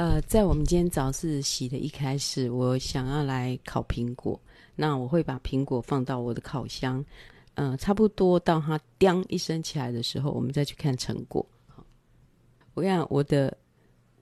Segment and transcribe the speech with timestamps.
[0.00, 4.40] 呃，在我们今天早自习的一开始，我想要来烤苹果。
[4.74, 7.04] 那我会把苹果放到我的烤箱，
[7.56, 11.44] 嗯、呃，差不多到它“叮”一声起来的时候，我们再去看成果。
[12.72, 13.54] 我跟你讲，我的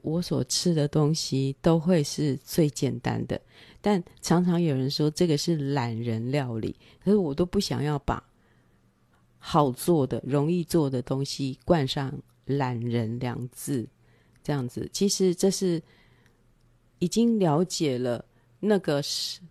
[0.02, 3.40] 我所吃的东西都会是最简单的，
[3.80, 6.74] 但常常有人说这个是懒人料理，
[7.04, 8.20] 可是我都不想要把
[9.38, 12.12] 好做的、容易做的东西冠上
[12.46, 13.86] “懒人”两字。
[14.48, 15.82] 这样子，其实这是
[17.00, 18.24] 已经了解了
[18.60, 19.02] 那个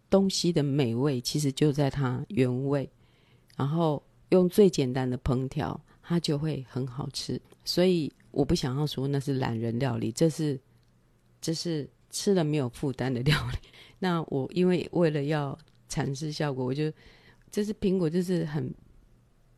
[0.10, 2.90] 东西的美味，其实就在它原味，
[3.55, 7.40] 然后用最简单的烹调，它就会很好吃。
[7.64, 10.60] 所以我不想要说那是懒人料理，这是
[11.40, 13.70] 这是吃了没有负担的料理。
[14.00, 15.55] 那我因为为了要
[15.88, 16.91] 产生效果，我就
[17.52, 18.74] 这是苹果，就是很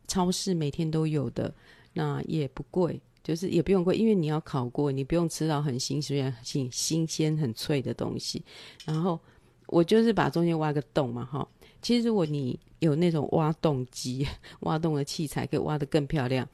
[0.06, 1.56] 超市每天都有的，
[1.94, 3.02] 那也不贵。
[3.24, 8.44] 就是也不用贵，因为你要烤过，你不用吃到很新鲜、新新鲜、很脆的东西。
[8.86, 9.20] 然后
[9.68, 11.48] 我就是把中间挖个洞嘛，哈。
[11.82, 14.28] 其实如果你有那种挖洞机、
[14.62, 16.48] 挖洞的器材，可以挖得更漂亮。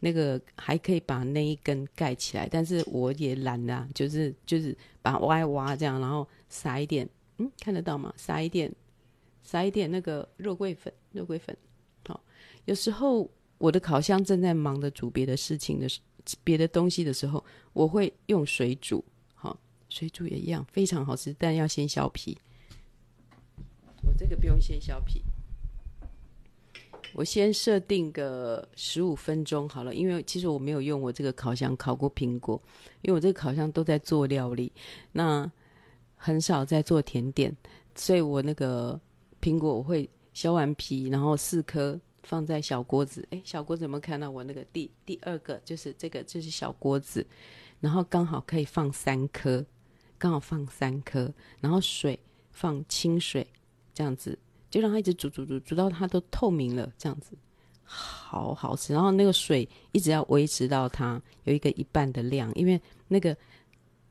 [0.00, 8.12] 那个还可以把那一根盖起来，但是我也懒啊，就是就是把挖一挖这样，然后撒一点，嗯，看得到吗？
[8.16, 8.72] 撒一点，
[9.44, 11.56] 撒一点那个肉桂粉，肉桂粉。
[12.08, 12.20] 好，
[12.64, 16.06] 有时候我的烤箱正在忙着煮别的事情的时候。
[16.44, 22.38] 别的东西的时候，我会用水煮，好，水煮也一样，非常好吃，但要先削皮。
[24.04, 25.22] 我这个不用先削皮，
[27.12, 32.60] 我先设定个十五分钟好了，因为其实我没有用我这个烤箱烤过苹果，
[33.02, 34.72] 因为我这个烤箱都在做料理，
[35.12, 35.50] 那
[36.16, 37.56] 很少在做甜点，
[37.94, 39.00] 所以我那个
[39.40, 42.00] 苹果我会削完皮，然后四颗。
[42.22, 45.60] 放在小锅子，哎，小锅子有没有看到我那个第第二个？
[45.64, 47.26] 就是这个，就是小锅子，
[47.80, 49.64] 然后刚好可以放三颗，
[50.18, 52.18] 刚好放三颗，然后水
[52.50, 53.46] 放清水，
[53.92, 54.38] 这样子
[54.70, 57.36] 就让它一直煮煮煮，煮到它都透明了，这样子
[57.82, 58.92] 好好吃。
[58.92, 63.36] 然后那个水一直要维持到它有一个一半的量，因为那个。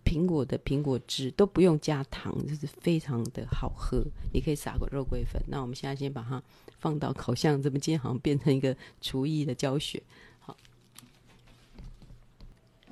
[0.03, 4.03] 苹果的苹果汁都不用加糖，就是非常的好喝。
[4.33, 5.41] 你可以撒个肉桂粉。
[5.47, 6.41] 那我们现在先把它
[6.79, 10.01] 放到烤箱，这么今天好像变成一个厨艺的教学。
[10.39, 10.55] 好，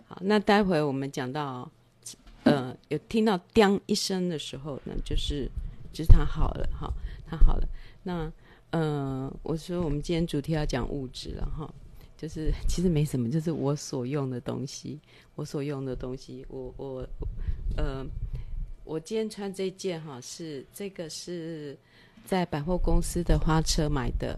[0.07, 1.69] 好，那待会我们讲到，
[2.43, 5.49] 呃，有听到“叮”一声的时候呢，就是
[5.91, 6.93] 就是它好了，哈，
[7.27, 7.67] 它好了。
[8.03, 8.31] 那，
[8.71, 11.73] 呃，我说我们今天主题要讲物质了，哈。
[12.21, 14.99] 就是其实没什么，就是我所用的东西，
[15.35, 17.07] 我所用的东西，我我
[17.77, 18.05] 呃，
[18.83, 21.77] 我今天穿这件哈，是这个是
[22.25, 24.37] 在百货公司的花车买的，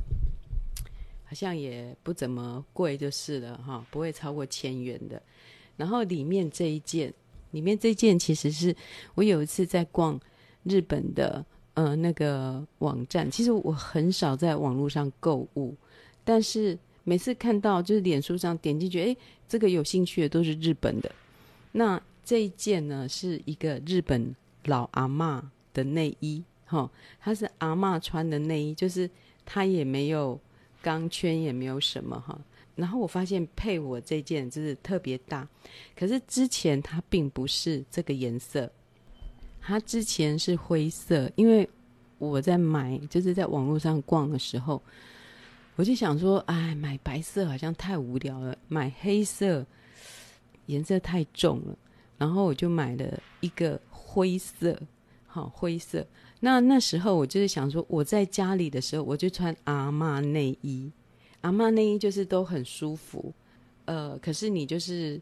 [1.26, 5.20] 好像也不怎么贵就是了哈，不会超过千元的。
[5.76, 7.12] 然后里面这一件，
[7.50, 8.76] 里面这件其实是
[9.16, 10.20] 我有一次在逛
[10.62, 11.44] 日本的
[11.74, 15.76] 呃那个网站，其实我很少在网络上购物，
[16.24, 16.78] 但是。
[17.04, 19.18] 每次看到就是脸书上点进去，哎，
[19.48, 21.12] 这个有兴趣的都是日本的。
[21.72, 24.36] 那这一件呢，是一个日本
[24.66, 29.10] 老阿妈的内衣，哈、它是阿妈穿的内衣，就是
[29.44, 30.40] 它也没有
[30.82, 32.40] 钢圈，也没有什么哈、
[32.76, 35.48] 然后我发现配我这件就是特别大，
[35.96, 38.72] 可是之前它并不是这个颜色，
[39.60, 41.68] 它之前是灰色，因为
[42.20, 44.80] 我在买就是在网络上逛的时候。
[45.78, 49.66] 我就想说，哎，买白色好像太无聊了，买黑色
[50.68, 51.76] 颜色太重了，
[52.18, 54.80] 然后我就买了一个灰色，
[55.26, 56.06] 好灰色。
[56.40, 60.92] 那那时候我就是想说，我在家里的时候，我就穿阿嬷内衣，
[61.42, 63.34] 阿嬷内衣就是都很舒服，
[63.86, 65.20] 呃，可是你就是，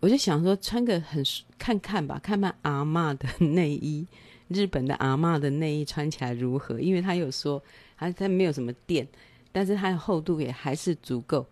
[0.00, 1.22] 我就想说穿个很
[1.58, 4.06] 看看吧，看看阿嬷的内衣，
[4.48, 6.80] 日本的阿嬷的内衣穿起来如何？
[6.80, 7.62] 因为他有说，
[7.96, 9.06] 他他没有什么垫。
[9.58, 11.44] 但是它的厚度也还是足够，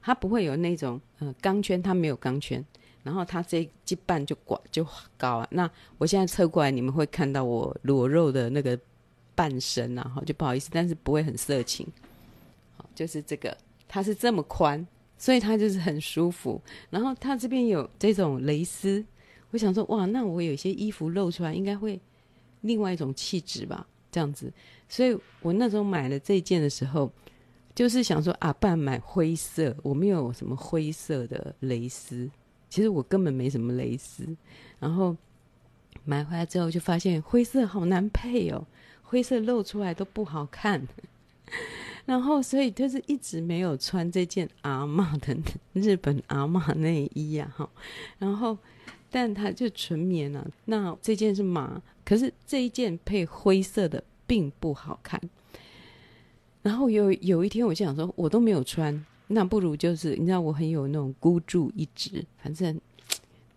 [0.00, 2.64] 它不会有那种呃钢圈，它没有钢圈，
[3.02, 4.82] 然后它这一半就广就
[5.18, 5.46] 高啊。
[5.50, 8.80] 那我现在侧过来，你们会看到我裸肉的那个
[9.34, 11.86] 半身啊，哈，就不好意思，但是不会很色情。
[12.78, 13.54] 好，就是这个，
[13.86, 14.86] 它是这么宽，
[15.18, 16.58] 所以它就是很舒服。
[16.88, 19.04] 然后它这边有这种蕾丝，
[19.50, 22.00] 我想说哇，那我有些衣服露出来，应该会
[22.62, 24.50] 另外一种气质吧，这样子。
[24.88, 27.12] 所以我那时候买了这件的时候。
[27.80, 32.30] 就是想说啊，不然买灰色，我没有什么灰色的蕾丝，
[32.68, 34.36] 其实我根本没什么蕾丝。
[34.78, 35.16] 然后
[36.04, 38.66] 买回来之后就发现灰色好难配哦，
[39.00, 40.86] 灰色露出来都不好看。
[42.04, 45.34] 然后所以就是一直没有穿这件阿玛的
[45.72, 47.66] 日本阿玛内衣呀，哈。
[48.18, 48.58] 然后
[49.10, 50.46] 但它就纯棉啊。
[50.66, 55.18] 那这件是麻，可是这一件配灰色的并不好看。
[56.62, 62.80] 然后有有一天我就想说，我都没有穿，那不如就是你知道我很有那种孤注一掷，反正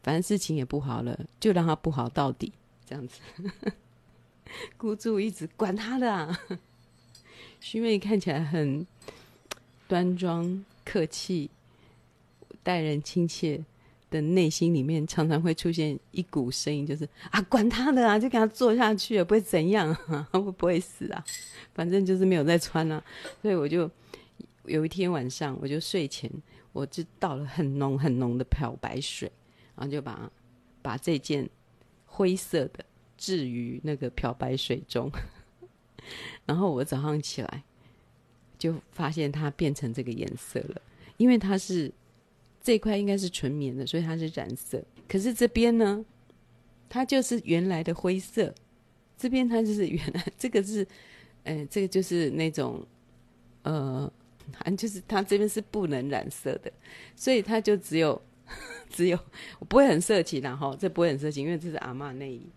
[0.02, 2.52] 反正事情也不好了，就让它不好到底，
[2.86, 3.20] 这样子。
[4.78, 6.40] 孤注一掷，管他的啊！
[7.60, 8.86] 徐妹看起来很
[9.88, 11.50] 端庄、客气、
[12.62, 13.64] 待人亲切
[14.14, 21.26] 的，内心里面常常会出现一股声音，就是啊，管他的啊，就给他做下去了，不会怎样啊， 会不会死啊？
[21.74, 23.04] 反正就是没有再穿啊。
[23.42, 23.90] 所以我就
[24.66, 26.32] 有一天晚上，我就睡前，
[26.72, 29.32] 我就倒了很浓很浓的漂白水，
[29.76, 30.32] 然后就把
[30.82, 31.50] 把这件
[32.06, 32.86] 灰色的。
[33.16, 35.10] 置于那个漂白水中，
[36.46, 37.64] 然后我早上起来
[38.58, 40.82] 就发现它变成这个颜色了。
[41.16, 41.90] 因为它是
[42.64, 44.84] 这块应该是纯棉的，所以它是染色。
[45.08, 46.04] 可是这边呢，
[46.90, 48.56] 它就是原来的灰色。
[49.16, 50.86] 这边它就是原来 这个是，
[51.44, 52.86] 呃，这个就是那种，
[53.62, 54.12] 呃，
[54.52, 56.72] 反正就是它这边是不能染色的，
[57.16, 58.20] 所以它就只有
[58.90, 59.20] 只有
[59.60, 62.50] 我不会很色情，然后这不会很色情，因为这是阿嬷内衣。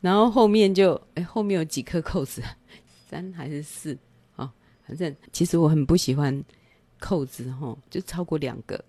[0.00, 2.42] 然后后面就哎，后面有几颗扣子，
[3.08, 3.96] 三还是四？
[4.36, 4.50] 哦，
[4.86, 6.44] 反正其实我很不喜欢
[6.98, 8.84] 扣子哈，就超过两个，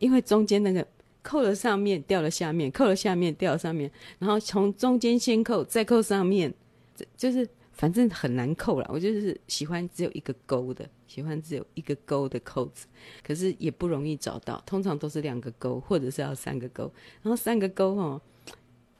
[0.00, 0.84] 因为中间那个
[1.22, 3.88] 扣了上面掉了下面，扣了下面掉了上面，
[4.18, 6.52] 然后从中间先扣再扣上面，
[7.16, 8.90] 就是反正很难扣了。
[8.92, 12.86] 我就是喜欢只有一个勾的，喜欢只有一个勾的扣子，
[13.22, 16.90] 可是也不容易找到，通常都是两个勾或者是要三个勾，
[17.22, 18.20] 然后三个勾哦。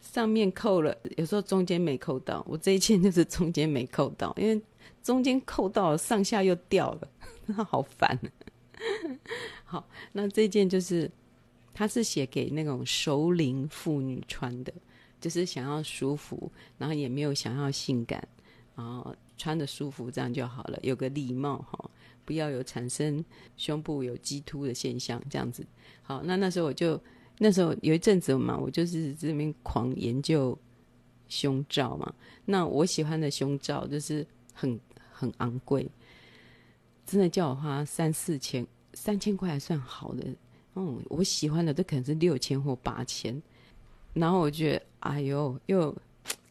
[0.00, 2.42] 上面扣了，有时候中间没扣到。
[2.48, 4.60] 我这一件就是中间没扣到，因为
[5.02, 7.08] 中间扣到了，上下又掉了，
[7.44, 8.18] 那好烦。
[9.64, 11.10] 好，那这件就是，
[11.72, 14.72] 它是写给那种熟龄妇女穿的，
[15.20, 18.26] 就是想要舒服，然后也没有想要性感，
[18.74, 21.90] 然后穿的舒服这样就好了，有个礼貌哈，
[22.24, 23.24] 不要有产生
[23.56, 25.66] 胸部有激凸的现象这样子。
[26.02, 27.00] 好，那那时候我就。
[27.42, 30.58] 那时候有一阵子嘛，我就是这边狂研究
[31.26, 32.14] 胸罩嘛。
[32.44, 34.78] 那我喜欢的胸罩就是很
[35.10, 35.90] 很昂贵，
[37.10, 40.24] 真的叫我花三四千、三千块还算好的。
[40.74, 43.42] 嗯，我喜欢的都可能是六千或八千。
[44.14, 45.96] 然后我觉得，哎呦，又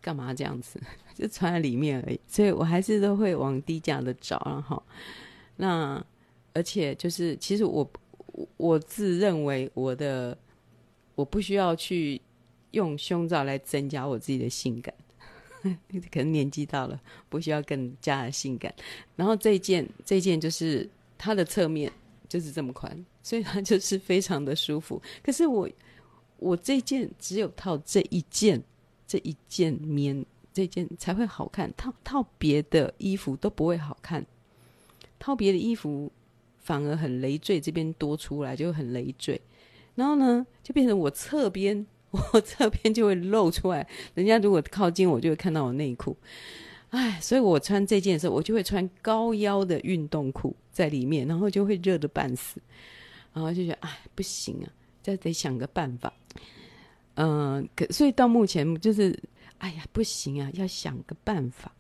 [0.02, 0.82] 干嘛这样子？
[1.16, 2.20] 就穿在里面而已。
[2.28, 4.84] 所以我还是都会往低价的找，然后
[5.58, 6.04] 那
[6.54, 7.90] 而且就是，其实我
[8.58, 10.38] 我自认为我的。
[11.16, 12.22] 我不需要去
[12.72, 14.96] 用胸罩来增加我自己的性感，
[16.12, 18.74] 可能年纪到了，不需要更加的性感。
[19.16, 21.92] 然后这一件，这件就是它的侧面
[22.28, 25.02] 就是这么宽，所以它就是非常的舒服。
[25.22, 25.70] 可是我，
[26.38, 28.62] 我这件只有套这一件，
[29.08, 31.74] 这一件棉，这件才会好看。
[31.76, 34.26] 套套别的衣服都不会好看，
[35.18, 36.12] 套别的衣服
[36.58, 39.40] 反而很累赘，这边多出来就很累赘。
[39.96, 43.88] 然后呢，就变成我侧边，我侧边就会露出来。
[44.16, 46.16] 人家如果靠近我，就会看到我内裤。
[46.90, 52.60] 哎，所以我穿这件的时候，我就会穿高腰的运动裤在里面，然后就会热得半死。
[53.32, 54.68] 然后就觉得，哎，不行啊，
[55.04, 56.12] 这得想个办法。
[57.14, 59.18] 嗯、可所以到目前就是，
[59.60, 61.72] 哎呀，不行啊，要想个办法。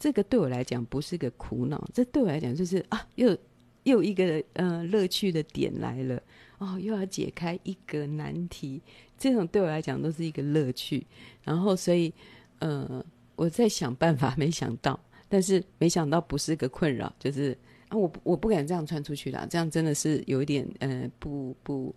[0.00, 3.38] 这个对我来讲不是个苦恼，这对我来讲就是啊，又
[3.84, 6.20] 又一个呃乐趣的点来了。
[6.62, 8.80] 哦，又要解开一个难题，
[9.18, 11.04] 这种对我来讲都是一个乐趣。
[11.42, 12.14] 然后，所以，
[12.60, 13.04] 呃，
[13.34, 21.92] 我在想办法，没想到，但是没想到不是个困扰，就是啊，我我不敢这样穿出去啦，这样真的是有一点，呃，不不，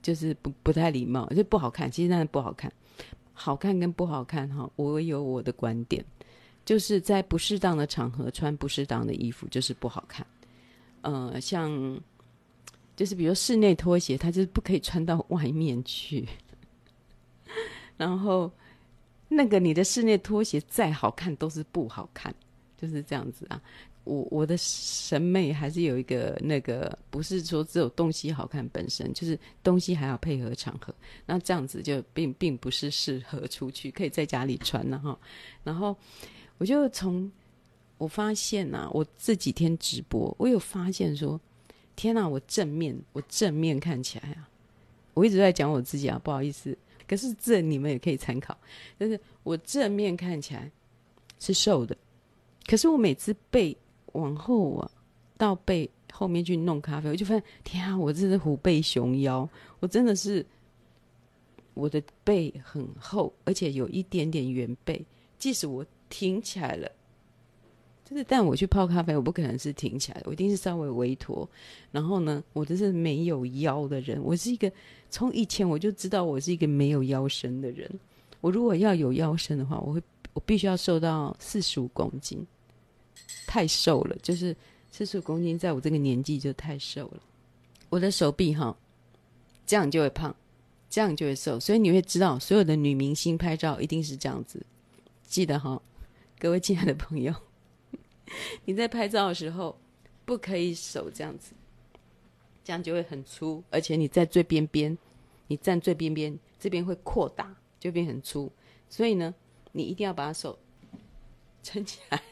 [0.00, 1.90] 就是不不太礼貌，就不好看。
[1.90, 2.72] 其实那不好看，
[3.34, 6.02] 好看跟不好看哈，我有我的观点，
[6.64, 10.26] 就是在不适当的场合穿不适当的衣服就是不好看。
[11.02, 12.00] 呃，像。
[12.98, 16.26] 就是比如室内拖鞋，它就是不可以穿到外面去。
[17.96, 18.50] 然后，
[19.28, 22.34] 那个你的室内拖鞋再好看都是不好看，
[22.76, 23.62] 就是这样子啊。
[24.02, 30.92] 我我的审美还是有一个那个，不是说只有东西好看本身，就是东西还要配合场合。
[31.24, 35.16] 那这样子就并并不是适合出去，可以在家里穿了哈。
[35.62, 35.96] 然后
[36.56, 37.30] 我就从
[37.96, 41.40] 我发现啊，我这几天直播，我有发现说。
[41.98, 42.28] 天哪！
[42.28, 44.48] 我正面，我正面看起来啊，
[45.14, 46.78] 我一直在讲我自己啊，不好意思。
[47.08, 48.56] 可是这你们也可以参考，
[49.00, 50.70] 就是我正面看起来
[51.40, 51.96] 是瘦的，
[52.68, 53.76] 可是我每次背
[54.12, 54.88] 往后啊，
[55.36, 59.48] 到背后面去弄咖啡，我就发现天啊，我这是虎背熊腰，
[59.80, 60.46] 我真的是
[61.74, 65.04] 我的背很厚，而且有一点点圆背。
[65.36, 66.88] 即使我挺起来了，
[68.08, 71.48] 就是但我去泡咖啡，我不可能是挺起来的，我一定是稍微微驼。
[71.90, 74.72] 然后呢，我就是没有腰的人，我是一个
[75.10, 77.88] 从以前我就知道我是一个没有腰身的人。
[78.40, 82.46] 我如果要有腰身的话，我会我必须要瘦到四十五公斤，
[83.46, 84.56] 太瘦了，就是
[84.90, 87.20] 四十五公斤，在我这个年纪就太瘦了。
[87.90, 88.74] 我的手臂哈，
[89.66, 90.34] 这样就会胖。
[90.90, 94.64] 这样就会瘦，所以你会知道，所有的女明星拍照一定是这样子。
[95.22, 95.78] 记得哈，
[96.38, 97.34] 各位亲爱的朋友，
[98.64, 99.78] 你在拍照的时候
[100.24, 101.52] 不可以手这样子，
[102.62, 104.96] 这样就会很粗，而且你在最边边，
[105.46, 108.50] 你站最边边，这边会扩大，就变很粗。
[108.88, 109.34] 所以呢，
[109.72, 110.58] 你一定要把手
[111.62, 112.22] 撑起来。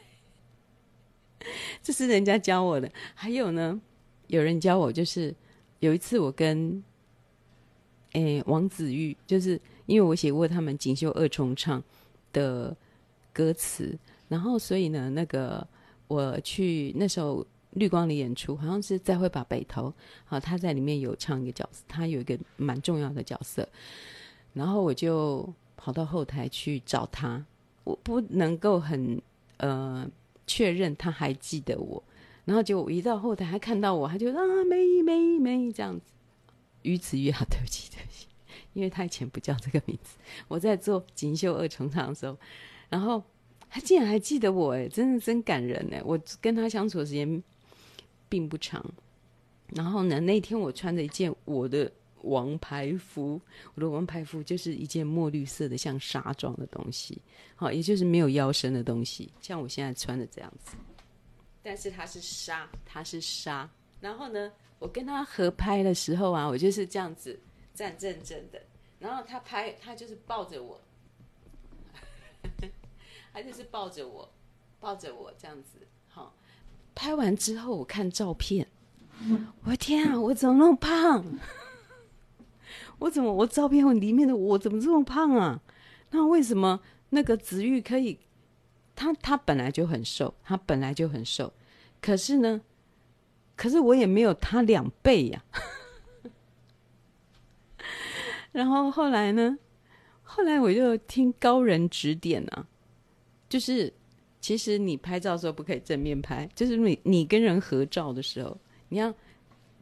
[1.82, 2.90] 这是人家教我的。
[3.14, 3.80] 还有呢，
[4.26, 5.34] 有人教我，就是
[5.80, 6.82] 有一次我跟。
[8.12, 11.82] 诶，王子玉就是因为我写过他们锦绣二重唱
[12.32, 12.74] 的
[13.30, 15.66] 歌词，然后所以呢，那个
[16.08, 19.92] 我去那时候绿光的演出，好像是再会把北投，
[20.24, 23.68] 好，他在里面有唱一个角色，他有一个蛮重要的角色，
[24.52, 27.44] 然后我就跑到后台去找他，
[27.84, 29.20] 我不能够很
[29.58, 30.08] 呃
[30.46, 32.02] 确认他还记得我，
[32.44, 36.12] 然后就一到后台，他看到我，他就啊美美美这样子。
[36.82, 38.28] 于子玉啊，对不起，对不起，
[38.72, 40.16] 因为他以前不叫这个名字。
[40.46, 42.38] 我在做锦绣二重唱的时候，
[42.88, 43.20] 然后
[43.68, 46.02] 他竟然还记得我，哎，真的真感人哎！
[46.04, 47.42] 我跟他相处的时间
[48.28, 48.84] 并不长，
[49.74, 51.90] 然后呢，那天我穿着一件我的
[52.22, 53.40] 王牌服，
[53.74, 57.20] 我的王牌服就是一件墨绿色的像纱状的东西，
[57.54, 60.76] 好，也就是没有腰身的东西，像我现在穿的这样子，
[61.62, 63.68] 但是它是纱，它是纱，
[64.00, 64.52] 然后呢？
[64.78, 67.40] 我跟他合拍的时候啊，我就是这样子
[67.72, 68.62] 站正正的，
[68.98, 70.78] 然后他拍，他就是抱着我，
[73.36, 74.32] 他就是抱着我，
[74.80, 75.86] 抱着我这样子。
[76.08, 76.34] 好，
[76.94, 78.66] 拍完之后我看照片，
[79.64, 81.38] 我天啊，我怎么那么胖？
[83.00, 85.60] 我怎么我照片里面的我怎么这么胖啊？
[86.12, 88.20] 那为什么那个子玉可以？
[88.94, 91.52] 他他本来就很瘦，他本来就很瘦，
[92.00, 92.62] 可是呢？
[93.54, 95.44] 可是我也没有他两倍呀、
[98.52, 99.58] 然后后来呢？
[100.22, 102.66] 后来我就听高人指点啊，
[103.48, 103.92] 就是
[104.40, 108.56] 其实你拍照的时候不可以正面拍，就是你你跟人合照的时候，
[108.88, 109.12] 你要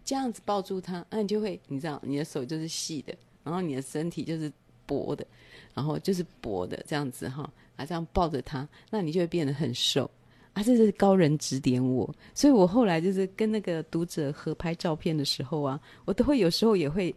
[0.04, 4.52] 这样子抱住他，那你就会你知道你的手就是细的，然后你的身体就是
[4.86, 5.26] 薄的，
[5.74, 10.10] 然后就是薄的这样子哈，啊这样抱着他，那你就会变得很瘦。
[10.52, 17.12] 啊，这是高人指点我，所以我后来就是跟那个读者合拍照片的时候啊，我都会有时候也会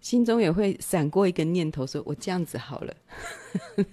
[0.00, 2.94] 心中也会闪过一个念头，说我这样子好了，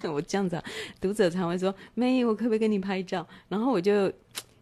[0.12, 0.62] 我这样子，
[1.02, 4.12] 读者常会说：“妹，我可不可以跟你拍照？”然后我就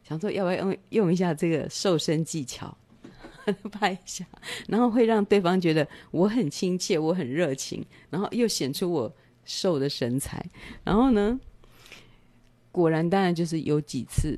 [0.07, 2.75] 想说，要不要用用一下这个瘦身技巧
[3.71, 4.25] 拍一下，
[4.67, 10.43] 然后会让对方觉得我很亲切，我很热情，然后又显出我瘦的身材，
[10.83, 11.39] 然后呢？
[12.71, 14.37] 果然，当然就是有几次，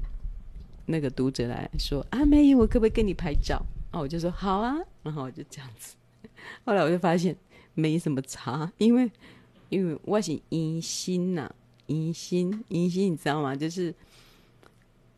[0.86, 5.96] 那个读者来说：“阿美，我可不可以跟你拍照？”啊，我就说：“好啊。”然后我就这样子。
[6.66, 7.36] 后来我就发现
[7.74, 9.10] 没什么差，因为
[9.70, 11.50] 因为我是阴心呐，
[11.88, 13.56] 阴心阴心，你知道吗？
[13.56, 13.94] 就是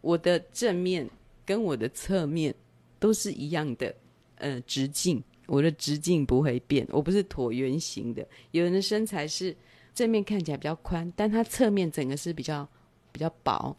[0.01, 1.09] 我的正面
[1.45, 2.53] 跟我的侧面
[2.99, 3.93] 都是一样的，
[4.35, 6.87] 呃，直径，我的直径不会变。
[6.91, 9.55] 我不是椭圆形的，有人的身材是
[9.93, 12.67] 正面看起来比较宽，但他侧面整个是比较。
[13.11, 13.75] 比较薄，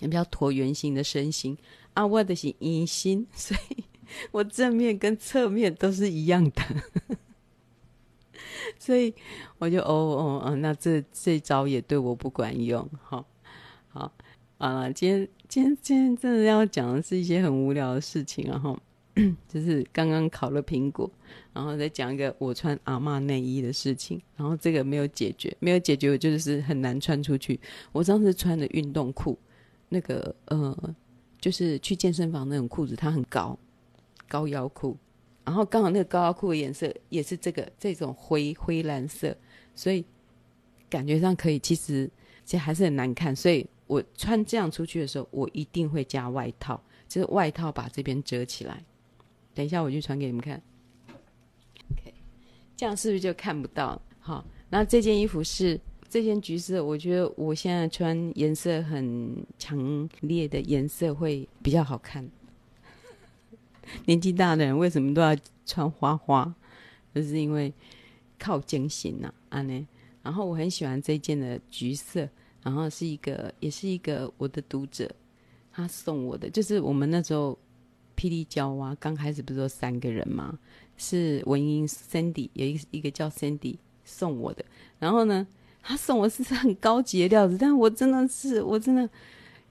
[0.00, 1.56] 也比较椭圆形的身形
[1.94, 3.84] 啊，我的是阴心， 所以
[4.30, 7.16] 我正面跟侧面都是一样的，
[8.78, 9.14] 所以
[9.58, 13.24] 我就哦哦哦，那这这招也对我不管用，好，
[13.88, 14.12] 好
[14.58, 18.78] 啊，今天今天今天真的要讲的是一些很无聊的事情，然后。
[19.46, 21.10] 就是刚刚烤了苹果，
[21.52, 27.60] 然后再讲一个我穿阿嬷内衣的事情，然后这个没有解决，没有解决，我就是很难穿出去。
[27.92, 29.38] 我上次穿的运动裤，
[29.90, 30.94] 那个呃，
[31.38, 33.58] 就是去健身房那种裤子，它很高，
[34.32, 34.96] 高腰裤，
[35.44, 39.36] 然后刚好那个高腰裤的颜色也是这个这种灰灰蓝色，
[39.74, 40.02] 所以
[40.88, 42.10] 感觉上可以，其实
[42.42, 43.36] 其实还是很难看。
[43.36, 48.82] 所以我穿这样出去的时候，我一定会加外套，就是外套把这边遮起来。
[49.52, 50.62] 等一下，我就传给你们看。
[51.92, 52.14] OK，
[52.74, 54.00] 这样是不是就看不到？
[54.18, 62.26] 好，那这件衣服是这件橘色，我觉得我现在穿颜色很强烈的颜色会比较好看。
[64.06, 65.36] 年纪大的人为什么都要
[65.66, 66.54] 穿花花？
[67.14, 67.72] 就是因为
[68.38, 69.86] 靠精神呐，安呢。
[70.22, 72.28] 然后我很喜欢这件的橘色，
[72.62, 75.10] 然后是一个，也是一个我的读者
[75.72, 77.58] 他送我的，就是我们那时候
[78.16, 80.58] 霹雳娇娃刚开始不是说三个人吗？
[80.96, 84.64] 是文英 Sandy 有一个一个叫 Sandy 送我的，
[84.98, 85.46] 然后呢，
[85.82, 89.08] 他送我是很高级的料子，但我真的是我真的。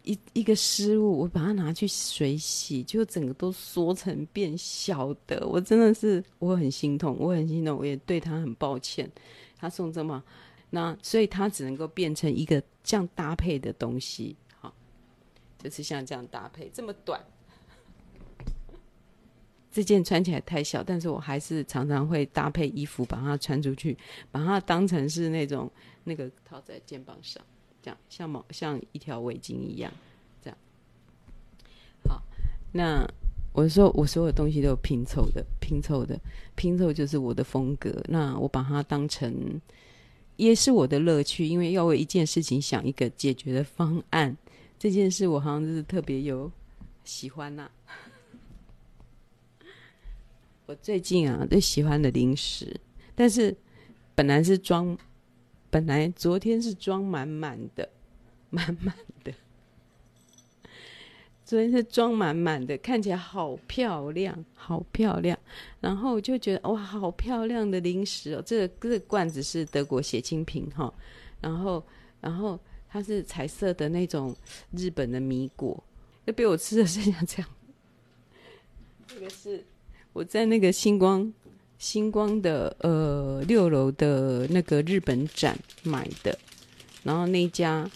[0.03, 5.47] 一一个失误，我把它拿去水洗，就整个都缩成变小的。
[5.47, 9.09] 我真的是，我很心痛，我很心痛，我也对他很抱歉。
[9.57, 10.23] 他送这么，
[10.69, 14.35] 那所以他只能够变成一个这样搭配的东西。
[14.57, 14.73] 好，
[15.59, 17.23] 就是像这样搭配，这么短。
[19.71, 23.97] 这件穿起来太小，但是我还是常常会搭配衣服把它穿出去，
[24.29, 25.71] 把它当成是那种
[26.03, 27.41] 那个套在肩膀上。
[27.81, 29.91] 这样像毛像一条围巾一样，
[30.43, 30.57] 这样。
[32.07, 32.21] 好，
[32.71, 33.05] 那
[33.53, 36.19] 我说我所有东西都有拼凑的，拼凑的，
[36.55, 38.03] 拼凑就是我的风格。
[38.07, 39.59] 那我把它当成
[40.35, 44.37] 也是我的乐趣，因为要为一件事情想一个解决的方案。
[44.77, 46.51] 这件事我好像就是特别有
[47.03, 47.69] 喜欢呐、
[50.65, 52.79] 我最近啊最喜欢的零食，
[53.15, 53.55] 但是
[54.13, 54.97] 本来是装。
[55.71, 57.89] 本来昨天是装满满的，
[58.51, 59.33] 满满的。
[61.45, 65.37] 昨天是装满满的，看起来好漂亮，好漂亮。
[65.79, 68.43] 然后我就觉得哇，好漂亮的零食哦！
[68.45, 70.93] 这个这个罐子是德国血清瓶哈，
[71.41, 71.83] 然后
[72.21, 74.35] 然后它是彩色的那种
[74.71, 75.83] 日本的米果，
[76.25, 77.49] 就被我吃的剩下这样。
[79.07, 79.65] 这个是
[80.13, 81.33] 我在那个星光。
[81.81, 86.37] 星光的呃六楼的那个日本展买的，
[87.01, 87.89] 然后那家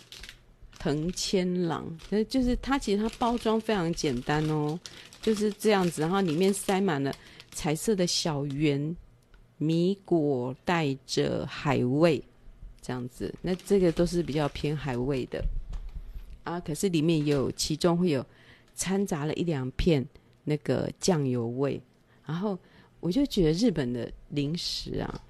[0.80, 1.86] 藤千郎，
[2.27, 4.77] 就是它其实它包装非常简单哦，
[5.22, 7.13] 就是这样子，然后里面塞满了
[7.51, 8.98] 彩色的小圆
[9.60, 12.19] 米果，带着海味
[12.82, 15.45] 这样子，那这个都是比较偏海味的
[16.43, 18.26] 啊，可是里面有其中会有
[18.76, 20.04] 掺杂了一两片
[20.43, 21.80] 那个酱油味，
[22.26, 22.58] 然后。
[22.99, 25.21] 我就觉得日本的零食啊，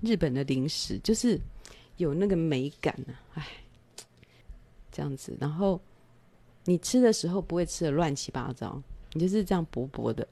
[0.00, 1.40] 日本的零食就是
[1.98, 3.46] 有那个美感啊，哎，
[4.90, 5.36] 这样子。
[5.40, 5.80] 然后
[6.64, 10.26] 你吃的时候不会吃的乱七八糟，你就是这样薄薄的。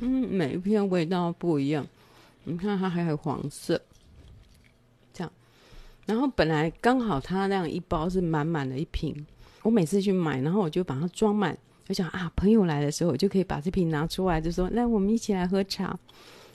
[0.00, 1.86] 嗯，每一片味道不一样。
[2.44, 3.80] 你看它还有黄色，
[5.12, 5.32] 这样。
[6.06, 9.26] 然后本来刚好它那样一包是满满的一瓶。
[9.62, 11.56] 我每次去买，然后我就把它装满。
[11.88, 15.98] 我想啊，朋友来的时候，我就可以把这瓶拿出来，就说：“来，我们一起来喝茶。”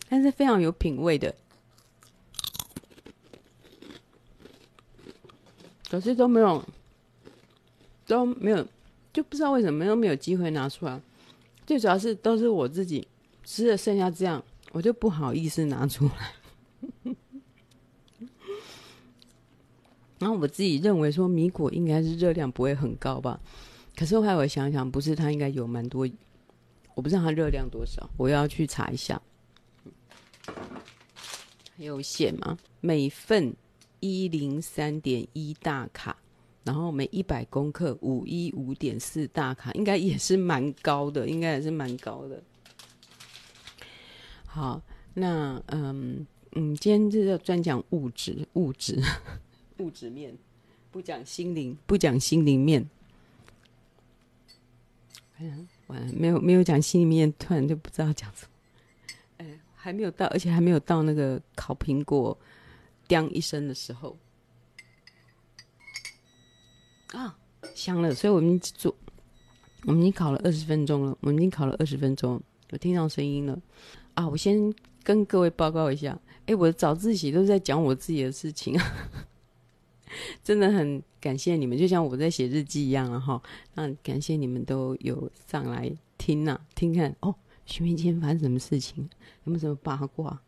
[0.08, 1.34] 但是非常有品味的，
[5.90, 6.64] 可是都没有，
[8.06, 8.68] 都没有，
[9.12, 11.02] 就不知道为什么都没有机会拿出来。
[11.66, 13.08] 最主要是都是我自己
[13.44, 17.14] 吃的，剩下这样，我就不好意思拿出来。
[20.24, 23.38] 然后我自己认为说米果应该是热量不会很高吧，
[23.94, 26.10] 可是后来我想想，不是，它应该有蛮多，
[26.96, 29.22] 我不知道它热量多少，我要去查一下。
[31.76, 32.58] 有写吗？
[32.80, 33.54] 每份
[34.00, 36.16] 一零三点一大卡，
[36.64, 42.42] 然后每一百公克五一五点四大卡，应该也是蛮高的，应该也是蛮高的。
[44.46, 44.82] 好，
[45.16, 49.04] 那嗯嗯，今天这个专讲物质物质。
[49.78, 50.38] 物质面，
[50.92, 52.90] 不讲心灵，不讲心灵面。
[55.38, 55.58] 哎呀，
[55.88, 58.52] 完了，没有没有讲心里面，突然就不知道讲什么。
[59.38, 62.38] 哎，还没有到，而且还没有到那个烤苹果
[63.08, 64.16] “叮”一声的时候
[67.14, 67.38] 啊，
[67.74, 68.14] 香了。
[68.14, 68.96] 所以我们做，
[69.86, 71.18] 我们已经烤了二十分钟了。
[71.22, 73.60] 我们已经烤了二十分钟，我听到声音了
[74.14, 74.30] 啊！
[74.30, 78.94] 我先跟各位报告一下，哎，我的早自习都是在讲我自己的事情啊。
[80.44, 83.42] 真的很感谢你们，就像我在写日记一样啊哈。
[83.76, 87.34] 那感谢你们都有上来听呐、听看哦，
[87.66, 89.10] 徐明今天发生什么事情，
[89.44, 90.42] 有没有什么八卦？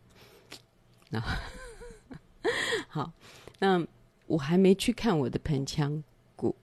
[1.10, 1.22] 那
[2.90, 3.12] 好，
[3.60, 3.86] 那
[4.28, 6.04] 我还没去看我的盆腔
[6.36, 6.56] 骨，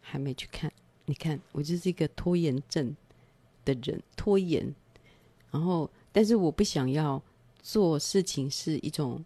[0.00, 0.72] 还没去看。
[1.06, 2.94] 你看，我就是一个拖延症
[3.64, 4.74] 的人，拖延。
[5.50, 7.20] 然后，但是我不想要
[7.62, 9.24] 做事情是一种。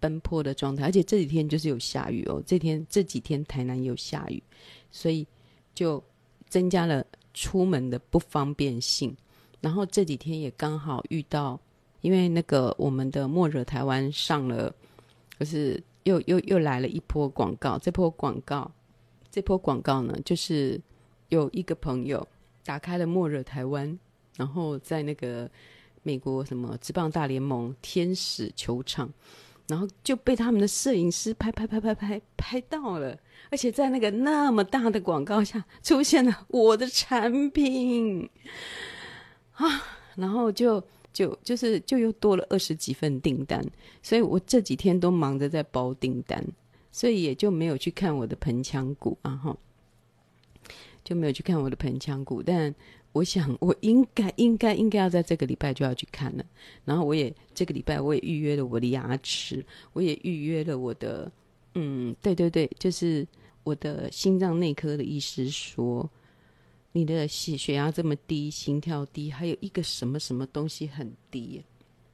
[0.00, 2.42] 奔波的状态，而且这几天就是有下雨哦。
[2.46, 4.42] 这天这几天台南有下雨，
[4.90, 5.26] 所以
[5.74, 6.02] 就
[6.48, 7.04] 增加了
[7.34, 9.16] 出门的不方便性。
[9.60, 11.58] 然后这几天也刚好遇到，
[12.02, 14.72] 因为那个我们的末日台湾上了，
[15.40, 17.78] 就是又又又来了一波广告。
[17.78, 18.70] 这波广告，
[19.30, 20.80] 这波广告呢，就是
[21.30, 22.26] 有一个朋友，
[22.64, 23.90] 打开了《末日台湾》，
[24.36, 25.50] 然后在那个
[26.02, 29.12] 美国什么职棒大联盟天使球场，
[29.66, 33.18] 然后就被他们的摄影师拍拍拍拍拍拍到了，
[33.50, 38.28] 而且在那个那么大的广告下出现了我的产品
[39.52, 39.66] 啊，
[40.14, 43.64] 然后就就就是就又多了二十几份订单，
[44.02, 46.44] 所以我这几天都忙着在包订单，
[46.92, 49.56] 所以也就没有去看我的盆腔骨啊哈。
[51.04, 52.74] 就没有去看我的盆腔骨，但
[53.16, 56.44] 我想我应该应该应该要在这个礼拜就要去看了。
[56.84, 61.32] 然后我也这个礼拜我也预约了我的牙齿，我也预约了我的
[61.74, 63.26] 嗯，对对对，就是
[63.64, 66.08] 我的心脏内科的医师说，
[66.92, 71.62] 你的血血压这么低，心跳低，还有一个什么什么东西很低，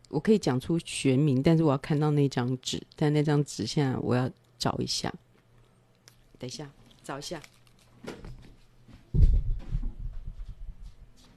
[0.09, 5.13] 我可以讲出学名，但是我要看到那张纸，但那张纸现在我要找一下，
[6.39, 6.71] 等一下
[7.03, 7.43] 找一下。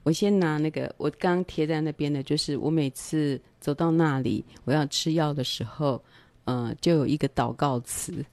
[0.06, 6.00] 我先拿那个，我刚贴在那边的，就是我每次走到那里，我要吃药的时候，
[6.44, 8.24] 呃，就有一个祷告词，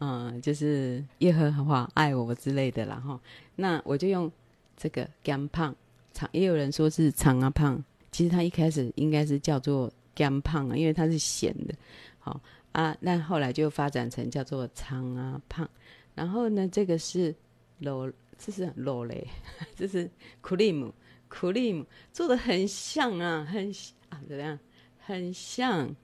[0.00, 3.20] 嗯、 呃，就是耶和华爱我之类的啦哈。
[3.54, 4.28] 那我就用
[4.76, 5.72] 这个甘胖
[6.12, 11.74] 长，也有人说是长啊胖，其实它一开始应该是叫做甘胖啊，因为它是咸的，
[12.18, 12.40] 好
[12.72, 15.70] 啊，那后来就发展成叫做长啊胖。
[16.16, 17.32] 然后呢，这个是
[17.78, 18.12] 罗。
[18.38, 19.26] 这是肉嘞，
[19.74, 20.10] 这是
[20.42, 23.70] cream，cream 做的很像啊，很
[24.08, 24.58] 啊怎么样？
[24.98, 25.94] 很像，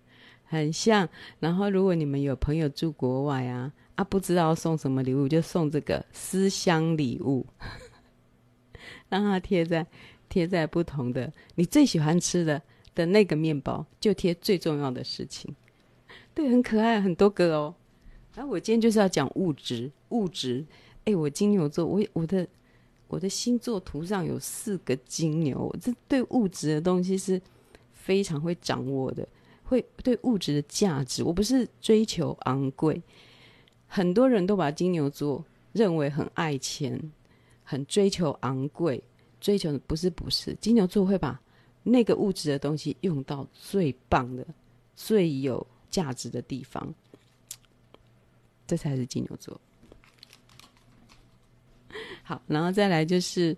[0.45, 1.09] 很像。
[1.41, 7.47] 然后如果你们有朋友住国外啊，啊不知道送什么礼物，就送这个思乡礼物，
[9.09, 9.87] 让它贴在
[10.29, 12.63] 贴在不同的你最喜欢吃的
[12.95, 15.55] 的那个面包，就贴最重要的事情。
[16.35, 17.75] 对，很可爱，很多个哦。
[18.35, 20.65] 然后我今天就是要讲物质，物质。
[21.05, 22.47] 哎，我金牛座，我我的
[23.09, 27.41] 我的星座图上有四个金牛，这对物质的东西是
[27.93, 29.27] 非常会掌握的，
[29.65, 33.03] 会对物质的价值，我不是追求昂贵，
[33.87, 37.13] 很多人都把金牛座认为很爱钱，
[37.65, 39.03] 很追求昂贵，
[39.41, 41.41] 追求的不是不是，金牛座会把
[41.83, 44.47] 那个物质的东西用到最棒的、
[44.95, 46.95] 最有价值的地方，
[48.67, 49.61] 这才是金牛座。
[52.33, 53.55] 好，然后再来就是，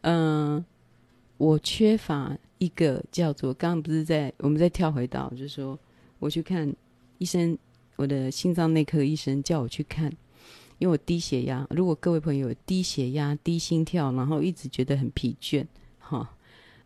[0.00, 0.64] 嗯、
[1.36, 5.78] 我缺乏一个叫做刚刚不是在我们再跳回到，就是说
[6.18, 6.68] 我去看
[7.18, 7.56] 医生，
[7.94, 10.10] 我的心脏内科医生叫我去看，
[10.78, 11.64] 因为我低血压。
[11.70, 15.64] 如果各位朋友低血压、低心跳，然后一直觉得很疲倦，
[16.00, 16.28] 哈，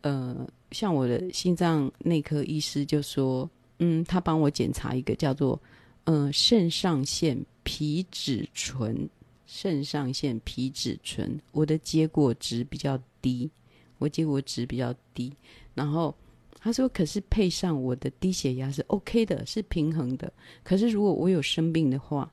[0.03, 5.59] 呃，像我的心脏内科医师就说，嗯，他帮我检查一个叫做，
[6.05, 9.09] 嗯、呃，肾上腺皮质醇。
[9.55, 13.51] 肾上腺皮质醇，我的结果值比较低，
[13.99, 15.31] 我结果值比较低。
[15.75, 16.15] 然后
[16.59, 20.33] 他说，可是配上我的低血压是 OK 的，是平衡的。
[20.65, 22.33] 可是如果我有生病的话，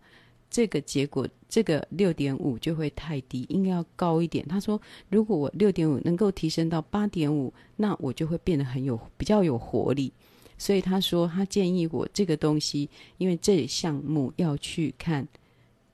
[0.49, 4.47] 这个结果这个六点五就会太低，应该要高一点。
[4.47, 10.13] 他说，如果我六点五能够提升到八点五，那我就会变得很有比较有活力。
[10.57, 15.27] 所以他说，他建议我这个东西，因为这项目要去看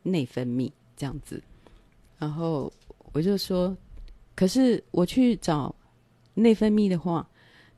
[0.04, 0.72] 内分泌。
[0.96, 1.42] 这样子，
[2.18, 2.72] 然后
[3.12, 3.76] 我就说，
[4.36, 5.74] 可是我去找
[6.34, 7.28] 内分泌的话，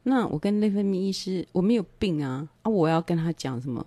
[0.03, 2.69] 那我跟内分泌医师，我没有病啊啊！
[2.69, 3.85] 我要跟他讲什么？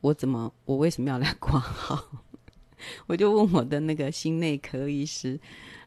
[0.00, 0.52] 我怎么？
[0.64, 2.22] 我为什么要来挂号？
[3.06, 5.40] 我就问我的那个心内科医师，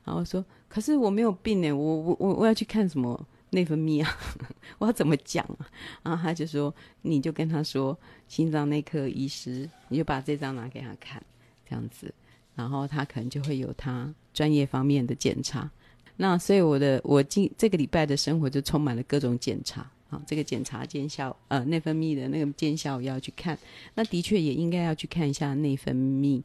[0.03, 4.11] 然后说，可是我没有病呢，我我我我要去看什么内分泌啊？
[4.79, 5.69] 我要怎么讲啊？
[6.03, 11.23] 然后他就说，你就跟他说，心脏内科医师，你就把这张拿给他看，
[11.69, 12.13] 这样子。
[12.57, 15.69] 然后他可能就会有他专业方面的检查，
[16.15, 23.55] 那所以我的我今这个礼拜的生活就充满了各种检查啊，这个检查见效，呃，内分泌的那个见效要去看，
[23.93, 26.41] 那的确也应该要去看一下内分泌，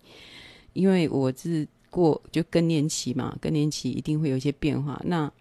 [0.75, 5.01] 因为我是过就更年期嘛，更年期一定会有一些变化。
[5.07, 5.33] 那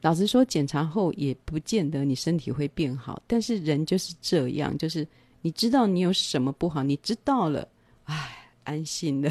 [0.00, 5.06] 老实说，检查后也不见得你身体会变好，但是人就是这样，就是
[5.42, 7.68] 你知道你有什么不好，你知道了，
[8.04, 9.30] 唉，安心了。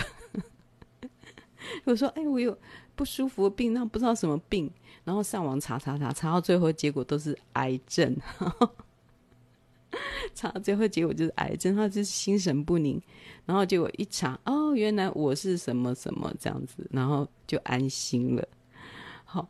[1.86, 2.58] 我说：“哎，我有
[2.96, 4.72] 不舒服的病，那不知道什么病，
[5.04, 8.16] 然后上网查查查，查到最后结果都是癌症。
[10.34, 13.02] 查到最后结果就是癌症，他就是心神不宁。
[13.46, 18.48] 然后结果一查，哦，原来我是什么什么这样子，然后就安心了。
[19.26, 19.48] 好，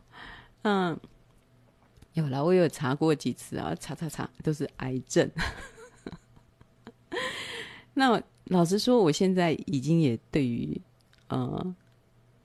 [0.64, 1.00] 嗯，
[2.14, 5.30] 有了，我有查过几次啊，查查查都是癌症。
[7.94, 10.82] 那老实说，我现在已经也对于，
[11.28, 11.76] 呃。”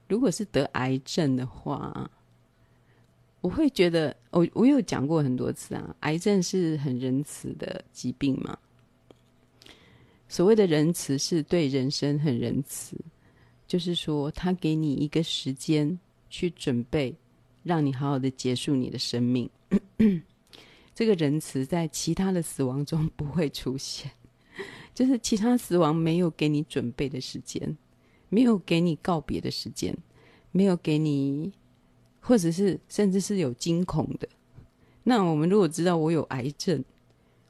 [0.09, 2.11] 如果是得癌症的话，
[3.40, 8.59] 我会觉得，我我有讲过很多次啊，癌症是很仁慈的疾病嘛。
[10.29, 12.97] 所谓的仁慈，是对人生很仁慈，
[13.66, 17.14] 就是说，他给你一个时间去准备，
[17.62, 19.49] 让你好好的结束你的生命。
[20.94, 24.11] 这个仁慈在其他的死亡中不会出现，
[24.94, 27.77] 就是其他死亡没有给你准备的时间，
[28.29, 29.97] 没有给你告别的时间，
[30.53, 31.53] 没有给你。
[32.21, 34.29] 或者是甚至是有惊恐的，
[35.05, 36.85] 那我们如果知道我有癌症，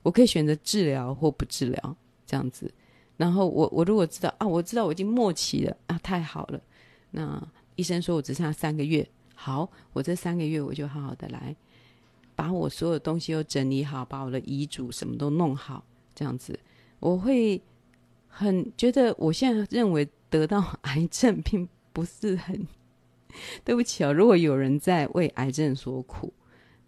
[0.04, 2.72] 我可以选择治疗或不治疗这样子。
[3.16, 6.60] 然后我我如果知道啊，我知道我已经末期了啊，太好了。
[7.10, 7.42] 那
[7.74, 11.56] 医生说我只剩下三个月，好，我这三个月我就好好的来
[12.36, 15.82] 把我所有东西都整理好，把我的遗嘱什么都弄好，
[16.14, 16.56] 这样子
[17.00, 17.60] 我会
[18.28, 22.66] 很觉得我现在认为得到癌症并不是很。
[23.62, 26.32] 对不起哦，如果有人在为癌症所苦，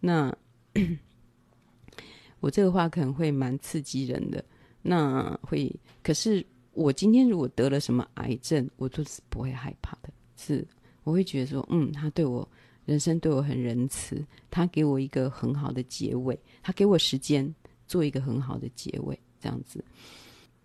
[0.01, 0.35] 那
[2.41, 4.43] 我这个话可能会蛮刺激人的。
[4.81, 5.71] 那会，
[6.03, 10.11] 可是我今天如果得了什么癌症，我就是不会害怕的。
[10.35, 10.67] 是，
[11.05, 12.49] 我会觉得说，嗯，他对我
[12.87, 17.55] 人生对我很仁慈，他给我一个很好的结尾，他给我时间
[17.87, 19.85] 做一个很好的结尾，这样子。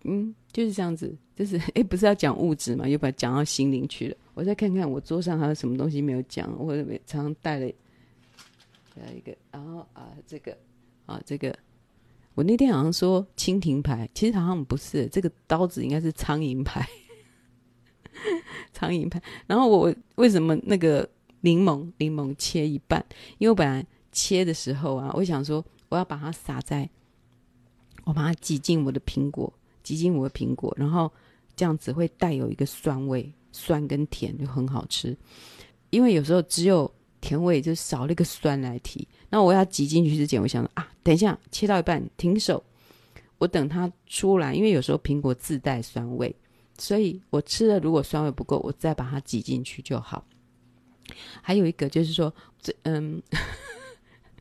[0.06, 4.16] 嗯，就是这样子，就是 哎，不是要讲物质嘛，又把它讲到心灵去了。
[4.34, 7.66] 我再看看我桌上还有什么东西没有讲，我常常带了，
[8.94, 10.56] 带一个，然后啊，这个
[11.06, 11.56] 啊，这个，
[12.34, 16.86] 我那天好像说蜻蜓牌，其实好像不是，这个刀子应该是苍蝇牌，
[18.72, 19.20] 苍蝇牌。
[19.46, 21.08] 然后我为什么那个
[21.40, 23.04] 柠檬柠檬切一半？
[23.38, 26.88] 因为我本来切的时候啊，我想说我要把它撒在，
[28.04, 29.52] 我把它挤进我的苹果。
[29.86, 31.08] 挤进我的苹果，然后
[31.54, 35.16] 这样子会带有一个酸味，酸跟甜就很好吃。
[35.90, 39.06] 因为有时候只有甜味，就少了一个酸来提。
[39.30, 42.60] 那我要挤进去之前，我想说啊，等一下切到一半停手，
[43.38, 44.52] 我等它出来。
[44.52, 46.34] 因为有时候苹果自带酸味，
[46.76, 50.26] 所以我吃了如果酸味不够，我再把它挤进去就好。
[51.40, 53.22] 还有一个就是说，这嗯，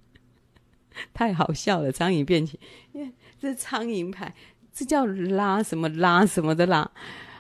[1.14, 2.60] 太好笑了，苍蝇变形，
[2.94, 4.34] 因为这是苍蝇牌。
[4.76, 6.92] 这叫拉什么拉什么的拉，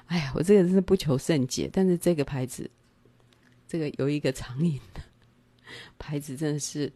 [0.06, 1.70] 哎呀，我这个真是不求甚解。
[1.72, 2.72] 但是这个牌子，
[3.68, 5.02] 这个有一个长影的
[6.00, 6.90] 牌子，真的是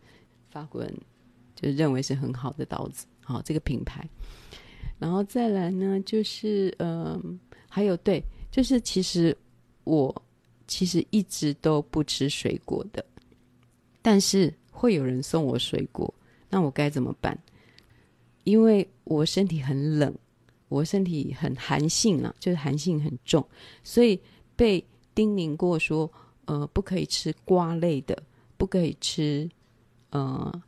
[0.49, 0.97] 法国人
[1.55, 3.05] 就认为是很好的刀子。
[3.21, 4.07] 好，这个品牌，
[4.97, 9.37] 然后再来呢，就是嗯、还有对，就是其实
[9.83, 10.23] 我
[10.67, 13.05] 其实一直都不吃水果的，
[14.01, 16.11] 但是会有人送我水果，
[16.49, 17.37] 那我该怎么办？
[18.45, 20.15] 因为我身体很冷。
[20.69, 23.45] 我身体很寒性啊，就是寒性很重，
[23.83, 24.21] 所以
[24.55, 26.09] 被叮咛过说，
[26.45, 28.15] 呃，不可以吃瓜类的，
[28.55, 29.49] 不可以吃
[30.11, 30.61] 呃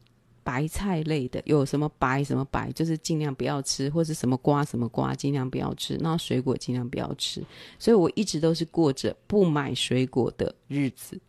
[0.44, 7.44] 白菜类的，有什么白什么白，就是尽量不要吃，或是什么瓜什么瓜，尽量不要吃，那水果尽量不要吃。
[7.78, 11.22] 所以我一直都是过着不买水果的日子。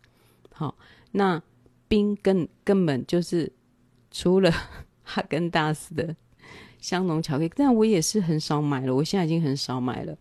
[0.51, 0.75] 好，
[1.11, 1.41] 那
[1.87, 3.51] 冰根根本就是
[4.09, 4.51] 除了
[5.03, 6.15] 哈根达斯的。
[6.83, 8.93] 香浓巧克力，但我也是很少买了。
[8.93, 10.15] 我现在已经很少买了，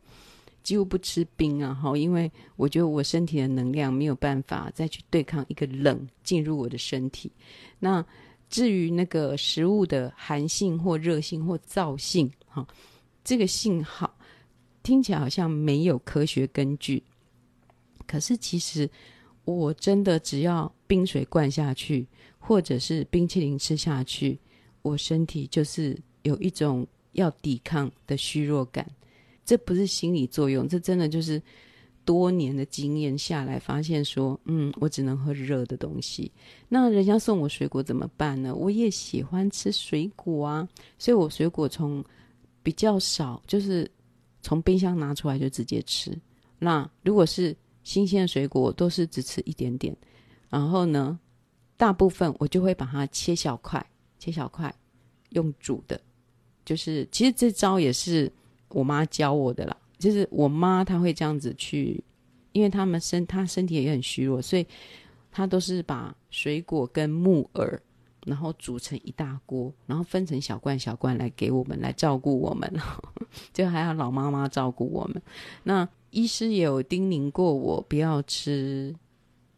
[0.62, 7.33] 几乎不吃冰啊，哈，因为我觉得我身体的能量没有办法再去对抗一个冷进入我的身体。
[7.81, 8.05] 那
[8.48, 12.64] 至于那个食物的寒性或热性或燥性，哈，
[13.25, 14.16] 这个信号
[14.85, 17.03] 听起来好像没有科学根据，
[18.07, 18.88] 可是其实
[19.44, 22.07] 我真的只要冰水灌下去，
[22.38, 24.38] 或者是冰淇淋吃下去，
[24.83, 25.98] 我身体就是。
[26.22, 28.88] 有一种要抵抗的虚弱感，
[29.44, 31.40] 这不是心理作用，这真的就是
[32.04, 36.30] 多年的经验下来发现说，嗯，我只能喝热的东西。
[36.68, 38.54] 那人家送我水果怎么办呢？
[38.54, 42.04] 我也喜欢吃水果啊，所以我水果从
[42.62, 43.90] 比较少，就是
[44.40, 46.16] 从冰箱拿出来就直接吃。
[46.58, 49.96] 那如果是新鲜的水果，都是只吃一点点，
[50.48, 51.18] 然后呢，
[51.76, 53.85] 大部分我就会把它切小块，
[54.18, 54.72] 切小块
[55.30, 56.00] 用煮的。
[56.64, 58.31] 就是，其实这招也是
[58.68, 59.77] 我妈教我的啦。
[59.98, 62.03] 就是我妈她会这样子去，
[62.53, 64.66] 因为他们身她身体也很虚弱，所以
[65.31, 67.81] 她都是把水果跟木耳，
[68.27, 72.72] 然后煮成一大锅，然后分成小罐小罐来给我们来照顾我们，
[73.55, 75.22] 就还要老妈妈照顾我们。
[75.62, 78.94] 那医师也有叮咛过我不要吃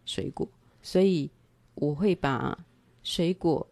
[0.04, 0.46] 水果，
[0.82, 1.30] 所以
[1.74, 2.58] 我会把
[3.02, 3.66] 水果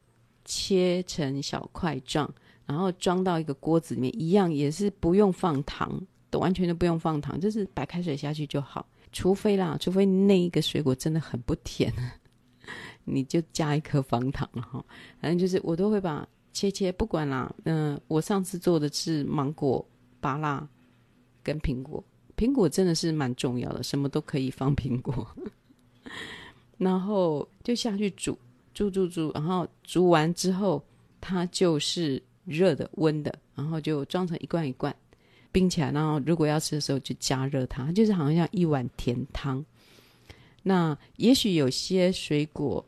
[0.45, 2.33] 切成小块状。
[2.73, 8.87] 然后装到一个锅子里面，一样也是不用放糖，都完全都不用放糖，就是白开水下去就好。
[9.13, 11.93] 除非啦，除非那一个水果真的很不甜，
[13.05, 14.83] 你就加一颗方糖哈。
[15.21, 17.55] 反正就是我都会把切切，不管啦。
[17.65, 19.87] 嗯、我上次做的是芒果、
[20.19, 20.67] 芭乐
[21.43, 22.03] 跟苹果，
[22.39, 25.29] 苹果真的是蛮重要的，什么都可以放苹果。
[26.79, 28.37] 然后就下去煮，
[28.73, 30.83] 煮煮煮，然后煮完之后，
[31.21, 34.95] 它就是热的、温的，然后就装成一罐一罐。
[35.53, 39.63] 冰起来，然后如果要吃的时候就加热它，就是好像像一碗甜汤。
[40.63, 42.83] 那也许有些水果，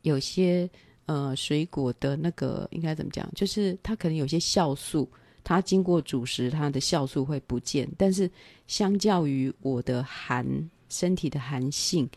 [0.00, 0.70] 有些
[1.04, 3.30] 呃水果的那个应该怎么讲？
[3.34, 5.06] 就是它可能有些酵素，
[5.44, 7.86] 它经过煮食，它的酵素会不见。
[7.98, 8.30] 但是
[8.66, 12.08] 相较于我的寒身体的寒性，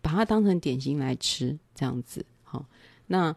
[0.00, 2.64] 把它当成点心来吃，这样子好。
[3.08, 3.34] 那。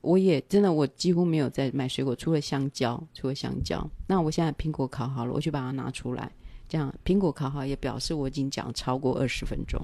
[0.00, 3.84] 我也真的，我几乎没有在买水果，除了香蕉，除了香蕉。
[4.06, 6.30] 那我现在苹果烤好了，我就把它拿出来。
[6.68, 9.80] 这样，苹果烤好也表示我已经讲超过二十分钟。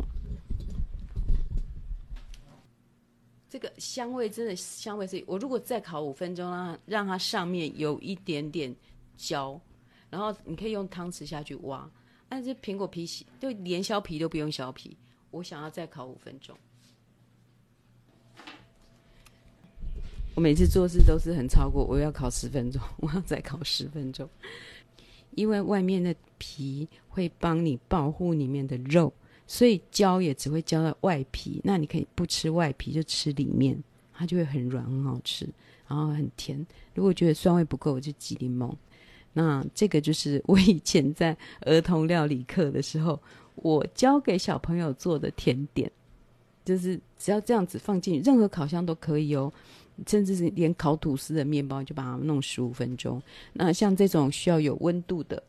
[3.48, 8.74] 这个香味真的香味是，我如果再烤五分钟，让它让它上面有一点点
[9.16, 9.60] 焦，
[10.10, 11.88] 然后你可以用汤匙下去挖。
[12.28, 14.96] 但是苹果皮洗，就连削皮都不用削皮。
[15.30, 16.56] 我想要再烤五分钟。
[20.34, 24.28] 我每次做事都是很超过，我要烤十分钟， 我要再烤十分钟，
[25.36, 29.12] 因为外面的皮会帮你保护里面的肉，
[29.46, 31.60] 所以焦也只会焦在外皮。
[31.62, 33.80] 那你可以不吃外皮，就吃里面，
[34.12, 35.48] 它就会很软，很好吃，
[35.86, 36.66] 然后很甜。
[36.94, 38.74] 如果觉得酸味不够，我就挤柠檬。
[39.32, 43.20] 那这个就是我以前在儿童料理课的时候，
[43.54, 45.90] 我教给小朋友做的甜点，
[46.64, 49.52] 就是只要这样子放进任何烤箱都可以哦。
[50.06, 53.22] 甚至是连烤吐司的面包，就把它弄十五分钟。
[53.52, 55.42] 那像这种需要有温度的、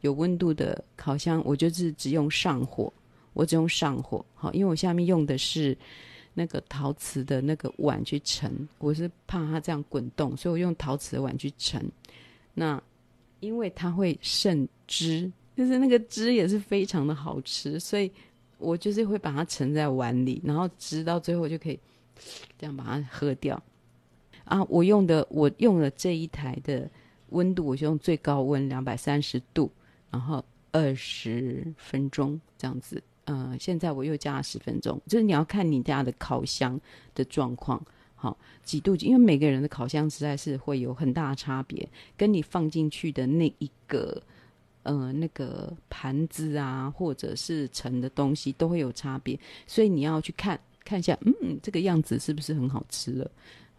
[0.00, 2.92] 有温度的烤箱，我就是只用上火，
[3.32, 4.24] 我只用上火。
[4.34, 5.76] 好，因为我下面用的是
[6.34, 11.82] 那个陶瓷的那个碗去盛，我是怕它这样滚动，所以我用陶瓷的碗去盛。
[12.54, 12.82] 那
[13.40, 18.10] 因为它会渗汁，就是那个汁也是非常的好吃，所以
[18.58, 21.78] 我就是会把它盛在碗里，然后汁到最后就可以
[22.58, 23.62] 这样把它喝掉。
[24.52, 26.86] 啊，我用的我用了这一台的
[27.30, 29.72] 温度，我就用最高温两百三十度，
[30.10, 33.02] 然后二十分钟这样子。
[33.24, 36.78] 呃，现在我又加了十分钟，就是你要看你家的烤箱
[37.14, 37.82] 的状况，
[38.14, 44.22] 好几度，因为每个人的烤箱实在是会有很大的差别，跟你放进去的那一个
[44.82, 53.30] 呃那个盘子啊，或者是盛的东西都会有差别，所以你要去看看一下，嗯，这个样子是不是很好吃了？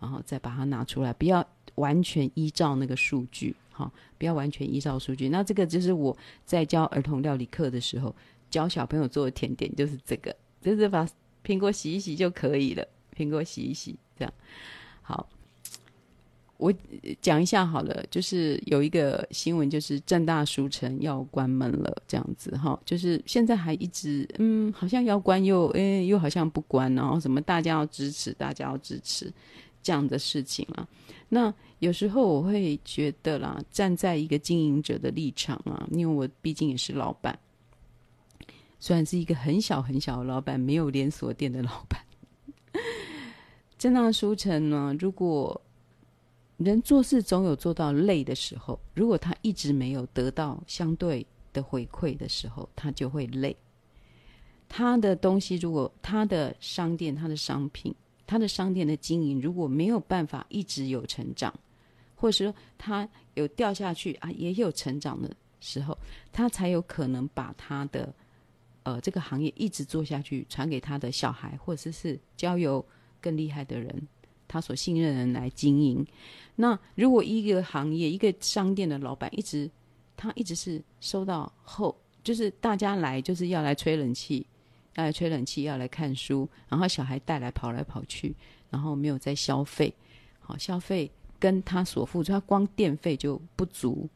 [0.03, 5.29] 然后再把它拿出来，不要完全依照那个数据，哈，不要完全依照数据。
[5.29, 8.13] 那这个就是我在教儿童料理课的时候
[8.49, 11.07] 教小朋友做的甜点，就是这个，就是把
[11.45, 12.85] 苹果洗一洗就可以了。
[13.15, 14.33] 苹果洗一洗，这样
[15.01, 15.29] 好。
[16.57, 16.71] 我
[17.19, 29.33] 讲一下好了，就是有一个新闻，就是正大书城要关门了，这样子哈，就是现在还一直嗯，好像要关又诶，又好像不关，然后什么大家要支持，大家要支持。
[29.83, 30.87] 这样的事情啊，
[31.27, 37.37] 那有时候我会觉得啦，站在一个经营者的立场啊，因为我毕竟也是老板，
[38.79, 42.01] 虽然是一个很小很小的老板，没有连锁店的老板。
[43.77, 45.61] 政大书城呢，如果
[46.55, 53.53] 人做事总有做到累的时候，如果他一直没有得到相对的回馈的时候，他就会累。
[54.69, 57.93] 他的东西，如果他的商店，他的商品。
[58.25, 61.53] 他的商店的经营如果没有办法一直有成长，
[62.15, 65.97] 或者说他有掉下去啊，也有成长的时候，
[66.31, 68.13] 他才有可能把他的
[68.83, 72.83] 呃这个行业一直做下去，传给他的小孩，或者是交由
[73.19, 74.07] 更厉害的人，
[74.47, 76.05] 他所信任的人来经营。
[76.55, 79.69] 那如果一个行业一个商店的老板一直
[80.15, 84.45] 他一直是收到后，就是大家来就是要来吹冷气。
[84.95, 88.35] 要来吹冷气，要来看书，然后小孩带来跑来跑去，
[88.69, 89.93] 然后没有再消费，
[90.39, 94.07] 好消费跟他所付出，他光电费就不足，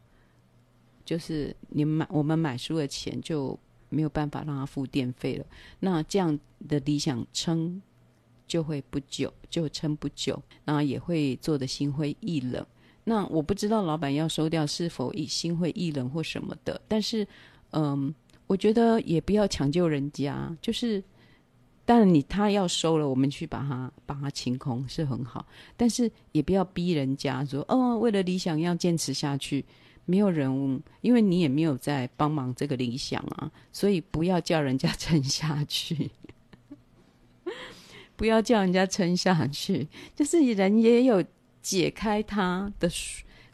[1.04, 3.58] 就是你们买我们买书的钱就
[3.90, 5.46] 没有办法让他付电费了。
[5.80, 7.82] 那这样的理想撑
[8.48, 12.64] 就会不久，就撑不久，那也会做得心灰意冷。
[13.04, 17.28] 那我不知道老板要收掉是否心灰意冷或什么的，但是
[17.72, 18.14] 嗯。
[18.48, 21.04] 我觉得也不要抢救人家，就是，
[21.86, 25.46] 当然你他要收了，我们去把它把它清空是很好，
[25.76, 29.64] 但是也不要逼人家说哦，为了理想要坚持下去，
[30.06, 36.10] 没有人，因为你也没有在帮忙这个理想啊，所以不要叫人家 撑下去，
[38.16, 39.88] 不要叫人家撑下去。
[40.16, 41.24] 就是人也有
[41.62, 42.90] 解开他的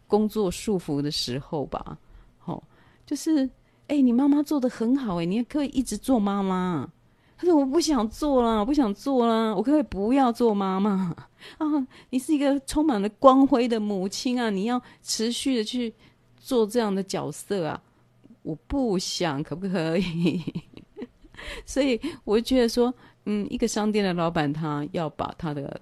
[0.05, 1.97] 工作束缚的时候吧。
[2.37, 2.63] 好、哦，
[3.05, 3.49] 就是
[3.87, 6.89] 哎，你妈妈做得很好，哎，你也可以一直做妈妈。
[7.37, 11.13] 他说：“我不想做了，我不想做了，我可不可以不要做妈妈
[11.57, 11.87] 啊？
[12.09, 15.93] 你是一个充满了光辉的母亲啊，你要持续的去
[16.37, 17.81] 做这样的角色啊！
[18.43, 20.41] 我不想，可不可以？
[21.65, 22.93] 所以我觉得说，
[23.25, 25.81] 嗯，一个商店的老板，他要把他的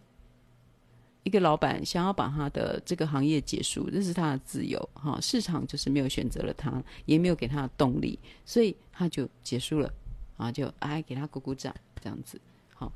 [1.23, 5.19] 一个老板想要把他的这个行业结束，这是他的自由哈。
[5.21, 9.91] 市场就是没有选择了他，也没有给他的动力，所以他就结束了。”
[10.37, 12.41] 啊，就哎，给他鼓鼓掌，这样子
[12.73, 12.91] 好。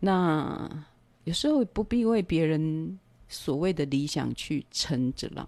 [0.00, 0.86] 那
[1.24, 5.46] 有时候不必为别人所谓的理想去撑着了，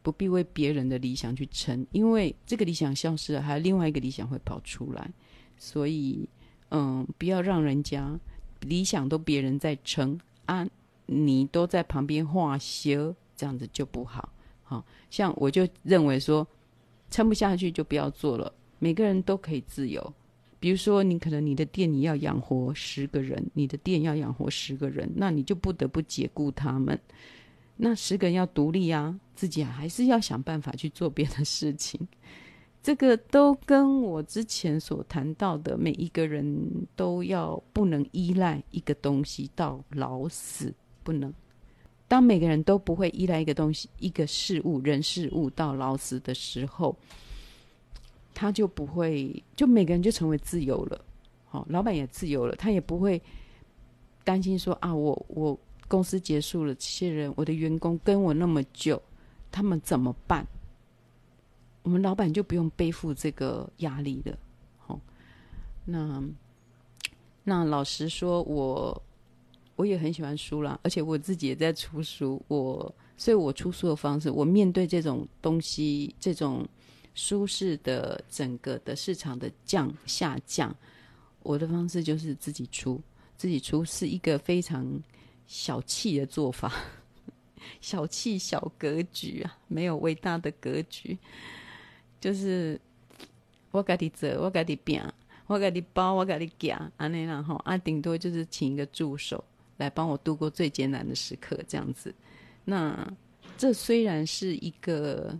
[0.00, 5.10] 不必为别人的理想去撑，因为这个理想消失了，还有另外一个理想会跑出来。
[5.56, 6.28] 所以，
[6.70, 8.16] 嗯，不要让人家
[8.60, 10.16] 理想都别人在撑
[10.48, 10.66] 啊，
[11.04, 14.32] 你都在旁边画休，这样子就不好。
[14.64, 16.46] 好，像我就认为说，
[17.10, 18.50] 撑不下去就不要做了。
[18.78, 20.14] 每个人都可以自由，
[20.58, 26.98] 比如说，你可能你的店你要养活十个人，你的店要养活十个人，那你就不得不解雇他们。
[27.76, 32.00] 那十个人要独立啊，自己还是要想办法去做别的事情。
[32.88, 40.72] 这个都跟我之前所谈到的，每一个人都要不能依赖一个东西到老死，
[41.02, 41.30] 不能。
[42.08, 46.96] 当每个人都不会依赖一个东西、一个事物、人事物到老死的时候。
[48.32, 50.98] 他就不会，就每个人就成为自由了，
[51.44, 53.20] 好，老板也自由了，他也不会
[54.24, 55.58] 担心说啊，我我
[55.88, 59.02] 公司结束了，这些人，我的员工跟我那么久，
[59.52, 60.46] 他们怎么办？
[61.82, 64.38] 我们老板就不用背负这个压力了，
[64.78, 65.00] 好，
[65.84, 66.22] 那
[67.44, 69.02] 那老实说，我
[69.76, 76.66] 我也很喜欢书啦，而且我自己也在出书，我所以我出书的方式，我面对这种东西，这种。
[77.14, 80.72] 舒适的整个的市场的降下降，
[81.42, 83.02] 我的方式就是自己出，
[83.36, 84.86] 自己出是一个非常
[85.48, 86.72] 小气的做法，
[87.82, 91.18] 小气小格局啊，没有伟大的格局，
[92.20, 92.80] 就是
[93.70, 95.02] 我给你做，我给你拼，
[95.46, 99.42] 我给你包，我给你夹，安尼啦吼，啊，顶多就是请一个助手
[99.78, 102.14] 来帮我度过最艰难的时刻，这样子。
[102.64, 103.10] 那
[103.56, 105.38] 这虽然是一个。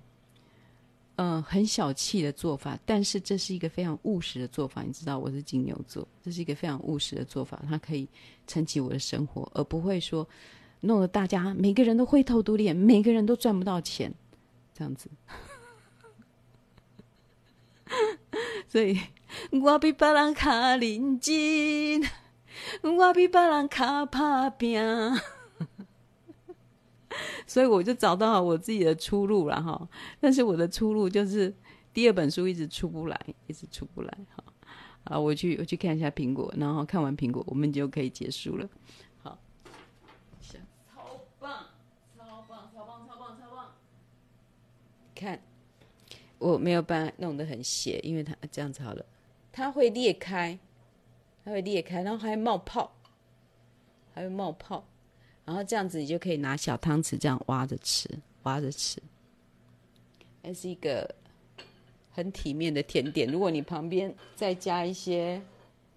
[1.21, 4.83] 嗯，很小气的做法，但是这是一个非常务实的做法。
[4.83, 8.09] 你知道我是金牛座，这是一个非常务实的做法，它可以
[8.47, 10.25] 撑起我的生活，而不会说
[10.83, 14.15] 弄得大家每个人都灰头土脸，每个人都赚不到钱，
[14.73, 15.11] 这样子。
[18.79, 18.97] 所以，
[19.61, 22.01] 我比别人卡认真，
[22.97, 24.81] 我比别人卡打拼。
[27.45, 29.89] 所以我就找到了我自己的出路了哈，
[30.21, 31.53] 但是我的出路就是
[31.93, 34.45] 第二本书一直出不来，一直出不来哈。
[35.03, 38.69] 啊，我去我去看一下苹果，然后看完苹果，我们就可以结束了。
[39.25, 39.37] 好，
[40.41, 41.67] 超棒，
[42.17, 43.73] 超棒，超棒，超棒，超棒！
[45.17, 45.43] 看，
[46.39, 49.05] 我没有办法弄得很斜，因为它这样子好了，
[49.53, 50.59] 它会裂开，
[51.45, 52.91] 它会裂开，然后还冒泡，
[54.15, 54.85] 还会冒泡。
[55.45, 58.07] 然后这样子，你就可以拿小汤匙这样挖着吃，
[58.43, 59.03] 挖着吃，
[60.43, 61.15] 还是一个
[62.11, 63.27] 很体面的甜点。
[63.31, 65.41] 如果你旁边再加一些，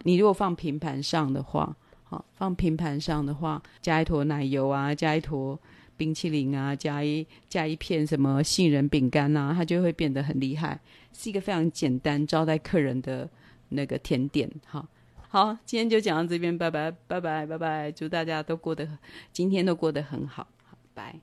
[0.03, 1.75] 你如果放平盘上的话，
[2.05, 5.59] 好，放平盘上的话，加一坨奶油啊，加一坨
[6.01, 10.79] 冰淇淋啊，加一加一片什么杏仁饼干啊，它就会变得很厉害，
[11.13, 13.29] 是一个非常简单招待客人的
[13.69, 14.87] 那个甜点，好。
[15.29, 18.97] 好，今天就讲到这边，拜拜，拜拜，拜拜，祝大家都过得，
[19.31, 21.19] 今天都过得很好，好，拜。